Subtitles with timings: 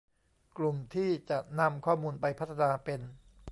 [0.57, 3.01] กลุ่มที่จะนำข้อมูลไปพัฒนาเป็น